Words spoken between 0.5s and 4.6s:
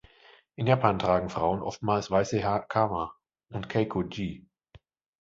In Japan tragen Frauen oftmals weiße Hakama und Keiko-Gi.